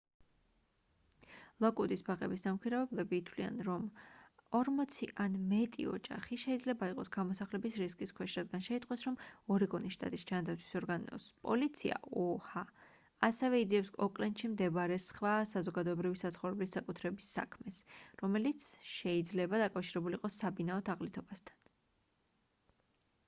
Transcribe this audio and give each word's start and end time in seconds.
ლოკვუდის 1.63 2.01
ბაღების 2.05 2.43
დამქირავებლები 2.45 3.17
თვლიან 3.25 3.59
რომ 3.67 3.83
40 4.59 5.11
ან 5.25 5.35
მეტი 5.51 5.85
ოჯახი 5.97 6.39
შეიძლება 6.45 6.87
იყოს 6.93 7.11
გამოსახლების 7.17 7.77
რისკის 7.81 8.13
ქვეშ 8.19 8.37
რადგან 8.39 8.65
შეიტყვეს 8.69 9.03
რომ 9.09 9.19
ორეგონის 9.57 9.97
შტატის 9.97 10.25
ჯანდაცვის 10.31 10.79
ორგანოს 10.81 11.27
პოლიცია 11.49 11.99
oha 12.23 12.63
ასევე 13.29 13.61
იძიებს 13.67 13.93
ოკლენდში 14.09 14.49
მდებარე 14.55 14.99
სხვა 15.05 15.35
საზოგადოებრივი 15.55 16.21
საცხოვრებლის 16.23 16.75
საკუთრების 16.79 17.27
საქმეს 17.37 17.83
რომელიც 18.23 18.69
შეიძლება 18.97 19.61
დაკავშირებული 19.67 20.19
იყოს 20.21 20.39
საბინაო 20.45 20.87
თაღლითობასთან 20.91 21.63